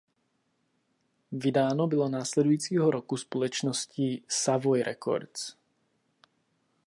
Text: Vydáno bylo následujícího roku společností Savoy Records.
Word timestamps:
Vydáno 1.31 1.87
bylo 1.87 2.09
následujícího 2.09 2.91
roku 2.91 3.17
společností 3.17 4.23
Savoy 4.27 4.83
Records. 4.83 5.55